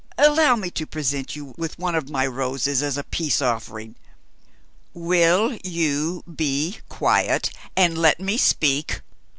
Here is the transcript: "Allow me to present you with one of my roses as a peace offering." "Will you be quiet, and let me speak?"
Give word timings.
"Allow 0.17 0.55
me 0.55 0.71
to 0.71 0.87
present 0.87 1.35
you 1.35 1.53
with 1.59 1.77
one 1.77 1.93
of 1.93 2.09
my 2.09 2.25
roses 2.25 2.81
as 2.81 2.97
a 2.97 3.03
peace 3.03 3.39
offering." 3.39 3.95
"Will 4.95 5.59
you 5.63 6.23
be 6.23 6.79
quiet, 6.89 7.51
and 7.77 7.95
let 7.95 8.19
me 8.19 8.35
speak?" 8.35 9.01